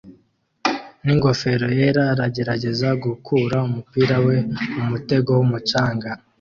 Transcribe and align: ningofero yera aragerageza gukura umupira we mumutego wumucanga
ningofero 1.03 1.67
yera 1.79 2.03
aragerageza 2.13 2.87
gukura 3.03 3.55
umupira 3.67 4.15
we 4.25 4.35
mumutego 4.73 5.29
wumucanga 5.39 6.09